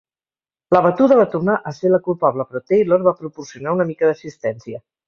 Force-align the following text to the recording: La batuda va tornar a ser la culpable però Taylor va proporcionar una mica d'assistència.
La 0.75 0.79
batuda 0.85 1.17
va 1.19 1.27
tornar 1.35 1.59
a 1.59 1.75
ser 1.81 1.93
la 1.93 2.01
culpable 2.09 2.49
però 2.51 2.65
Taylor 2.73 3.07
va 3.11 3.17
proporcionar 3.23 3.79
una 3.79 3.91
mica 3.93 4.13
d'assistència. 4.13 4.87